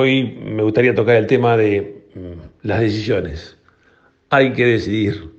[0.00, 3.56] Hoy me gustaría tocar el tema de mm, las decisiones.
[4.30, 5.30] Hay que decidir.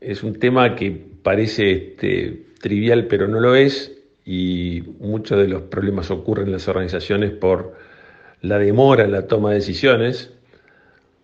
[0.00, 0.90] Es un tema que
[1.22, 6.66] parece este, trivial, pero no lo es, y muchos de los problemas ocurren en las
[6.66, 7.76] organizaciones por
[8.40, 10.32] la demora en la toma de decisiones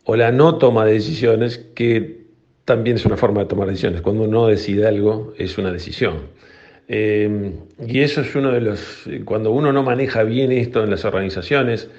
[0.04, 2.26] o la no toma de decisiones, que
[2.64, 4.02] también es una forma de tomar decisiones.
[4.02, 6.28] Cuando uno decide algo, es una decisión.
[6.86, 7.54] Eh,
[7.88, 11.90] y eso es uno de los, cuando uno no maneja bien esto en las organizaciones,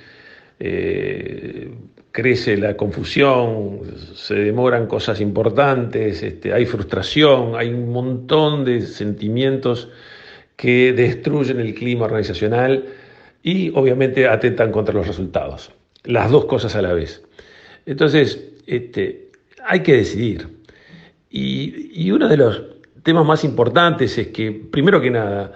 [0.59, 1.71] eh,
[2.13, 3.81] crece la confusión,
[4.13, 9.89] se demoran cosas importantes, este, hay frustración, hay un montón de sentimientos
[10.55, 12.85] que destruyen el clima organizacional
[13.41, 15.71] y obviamente atentan contra los resultados.
[16.03, 17.23] Las dos cosas a la vez.
[17.87, 19.31] Entonces, este,
[19.65, 20.47] hay que decidir.
[21.31, 22.61] Y, y uno de los
[23.01, 25.53] temas más importantes es que, primero que nada,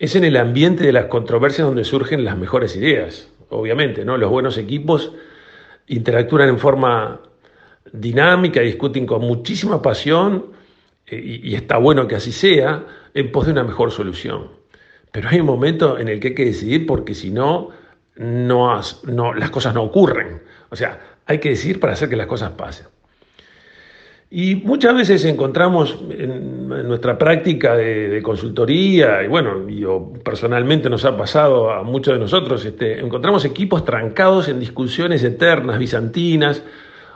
[0.00, 4.16] es en el ambiente de las controversias donde surgen las mejores ideas obviamente, ¿no?
[4.16, 5.12] Los buenos equipos
[5.86, 7.20] interactúan en forma
[7.92, 10.46] dinámica, discuten con muchísima pasión
[11.06, 14.48] eh, y, está bueno que así sea en pos de una mejor solución.
[15.12, 17.70] Pero hay un momento en el que hay que decidir porque si no,
[18.16, 20.42] no, no las cosas no ocurren.
[20.70, 22.86] O sea, hay que decidir para hacer que las cosas pasen.
[24.32, 31.16] Y muchas veces encontramos en, nuestra práctica de, consultoría, y bueno, yo personalmente nos ha
[31.16, 36.62] pasado a muchos de nosotros, este, encontramos equipos trancados en discusiones eternas, bizantinas,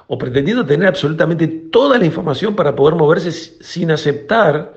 [0.09, 4.75] o pretendiendo tener absolutamente toda la información para poder moverse sin aceptar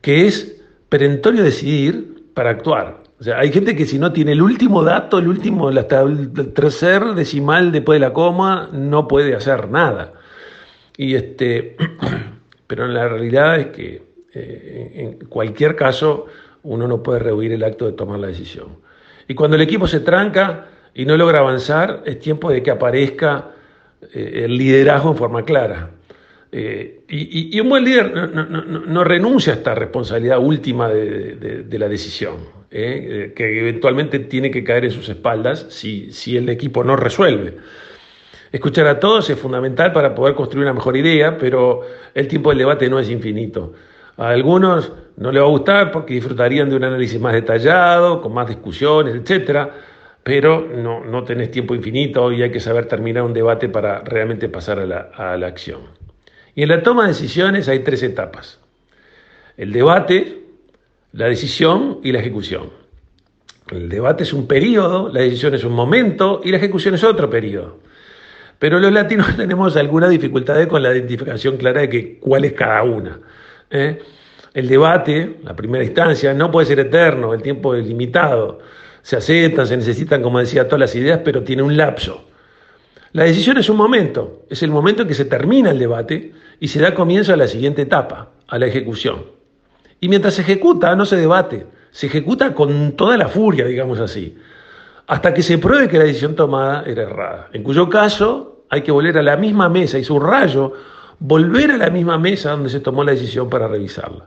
[0.00, 3.02] que es perentorio decidir para actuar.
[3.18, 6.32] O sea, hay gente que si no tiene el último dato, el último, hasta el
[6.52, 10.12] tercer decimal después de la coma, no puede hacer nada.
[10.96, 11.76] Y este,
[12.66, 14.02] pero la realidad es que
[14.34, 16.26] eh, en cualquier caso
[16.62, 18.78] uno no puede rehuir el acto de tomar la decisión.
[19.28, 23.52] Y cuando el equipo se tranca y no logra avanzar, es tiempo de que aparezca
[24.12, 25.90] eh, el liderazgo en forma clara.
[26.52, 32.36] Eh, y, un buen líder no, renuncia a esta responsabilidad última de, la decisión,
[32.70, 37.54] que eventualmente tiene que caer en sus espaldas si, si el equipo no resuelve.
[38.52, 41.82] Escuchar a todos es fundamental para poder construir una mejor idea, pero
[42.14, 43.72] el tiempo del debate no es infinito.
[44.16, 48.32] A algunos no les va a gustar porque disfrutarían de un análisis más detallado, con
[48.32, 49.68] más discusiones, etc.
[50.22, 54.48] Pero no, no tenés tiempo infinito y hay que saber terminar un debate para realmente
[54.48, 55.80] pasar a la, a la acción.
[56.54, 58.60] Y en la toma de decisiones hay tres etapas.
[59.56, 60.42] El debate,
[61.12, 62.70] la decisión y la ejecución.
[63.70, 67.28] El debate es un periodo, la decisión es un momento y la ejecución es otro
[67.28, 67.80] periodo.
[68.58, 72.82] Pero los latinos tenemos algunas dificultades con la identificación clara de que cuál es cada
[72.82, 73.20] una.
[73.70, 73.98] ¿eh?
[74.54, 78.60] El debate, la primera instancia, no puede ser eterno, el tiempo es limitado.
[79.02, 82.24] Se aceptan, se necesitan, como decía, todas las ideas, pero tiene un lapso.
[83.12, 86.68] La decisión es un momento, es el momento en que se termina el debate y
[86.68, 89.26] se da comienzo a la siguiente etapa, a la ejecución.
[90.00, 94.36] Y mientras se ejecuta, no se debate, se ejecuta con toda la furia, digamos así
[95.06, 97.48] hasta que se pruebe que la decisión tomada era errada.
[97.52, 100.72] En cuyo caso hay que volver a la misma mesa y subrayo,
[101.18, 104.26] volver a la misma mesa donde se tomó la decisión para revisarla.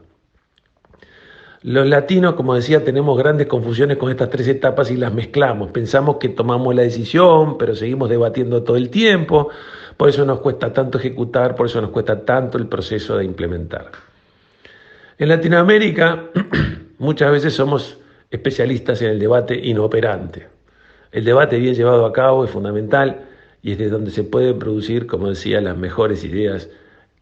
[1.62, 5.72] Los latinos, como decía, tenemos grandes confusiones con estas tres etapas y las mezclamos.
[5.72, 9.50] Pensamos que tomamos la decisión, pero seguimos debatiendo todo el tiempo.
[9.98, 13.92] Por eso nos cuesta tanto ejecutar, por eso nos cuesta tanto el proceso de implementar.
[15.18, 16.30] En Latinoamérica
[16.98, 17.98] muchas veces somos
[18.32, 20.59] especialistas en el debate inoperante.
[21.12, 23.25] El debate bien llevado a cabo es fundamental
[23.62, 26.70] y es de donde se pueden producir, como decía, las mejores ideas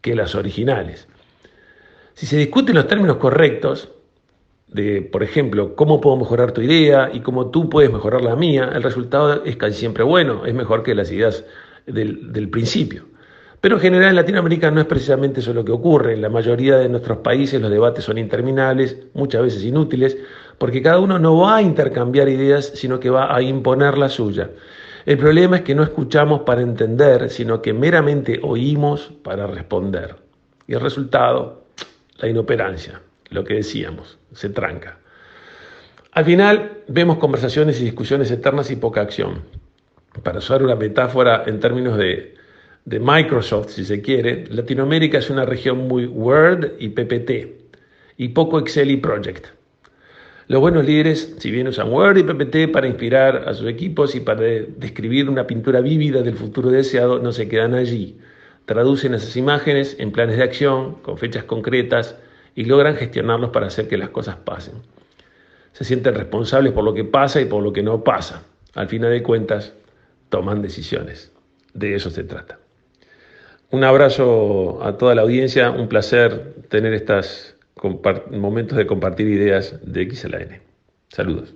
[0.01, 1.07] que las originales.
[2.13, 3.89] Si se discuten los términos correctos,
[4.67, 8.71] de, por ejemplo, cómo puedo mejorar tu idea y cómo tú puedes mejorar la mía,
[8.73, 11.45] el resultado es casi siempre bueno, es mejor que las ideas
[11.85, 13.05] del, del principio.
[13.61, 16.13] Pero en general en Latinoamérica no es precisamente eso lo que ocurre.
[16.13, 20.17] En la mayoría de nuestros países los debates son interminables, muchas veces inútiles,
[20.57, 24.49] porque cada uno no va a intercambiar ideas, sino que va a imponer la suya.
[25.05, 30.15] El problema es que no escuchamos para entender, sino que meramente oímos para responder.
[30.67, 31.63] Y el resultado,
[32.17, 34.97] la inoperancia, lo que decíamos, se tranca.
[36.11, 39.43] Al final vemos conversaciones y discusiones eternas y poca acción.
[40.23, 42.35] Para usar una metáfora en términos de,
[42.85, 47.31] de Microsoft, si se quiere, Latinoamérica es una región muy Word y PPT
[48.17, 49.56] y poco Excel y Project.
[50.49, 54.21] Los buenos líderes, si bien usan Word y PPT para inspirar a sus equipos y
[54.21, 58.17] para describir una pintura vívida del futuro deseado, no se quedan allí.
[58.65, 62.15] Traducen esas imágenes en planes de acción, con fechas concretas,
[62.55, 64.75] y logran gestionarlos para hacer que las cosas pasen.
[65.73, 68.43] Se sienten responsables por lo que pasa y por lo que no pasa.
[68.73, 69.73] Al final de cuentas,
[70.29, 71.29] toman decisiones.
[71.73, 72.57] De eso se trata.
[73.69, 77.56] Un abrazo a toda la audiencia, un placer tener estos
[78.31, 80.61] momentos de compartir ideas de X a la N.
[81.09, 81.55] Saludos.